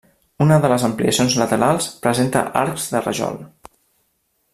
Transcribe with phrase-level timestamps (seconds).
[0.43, 3.39] Una de les ampliacions laterals presenta arcs de rajol.